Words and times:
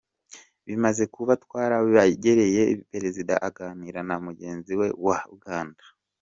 Bimaze 0.67 1.03
kuba 1.15 1.33
twarabegereye, 1.43 2.61
Perezida 2.91 3.33
aganira 3.47 3.99
na 4.07 4.15
mugenzi 4.25 4.71
we 4.79 4.87
wa 5.05 5.17
Uganda. 5.35 5.81